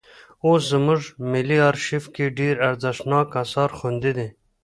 اوس 0.45 0.61
زموږ 0.73 1.01
په 1.15 1.23
ملي 1.31 1.57
ارشیف 1.69 2.03
کې 2.15 2.25
ډېر 2.39 2.55
ارزښتناک 2.67 3.27
اثار 3.43 3.69
خوندي 3.77 4.11
دي. 4.17 4.27